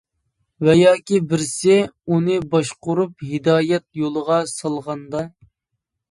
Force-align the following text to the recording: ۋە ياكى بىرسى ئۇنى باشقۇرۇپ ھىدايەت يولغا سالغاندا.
ۋە 0.67 0.73
ياكى 0.75 1.17
بىرسى 1.33 1.75
ئۇنى 2.15 2.37
باشقۇرۇپ 2.53 3.21
ھىدايەت 3.33 3.85
يولغا 4.05 4.39
سالغاندا. 4.53 5.23